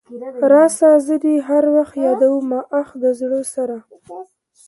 [0.51, 3.77] راسه زه دي هر وخت يادومه اخ د زړه سره.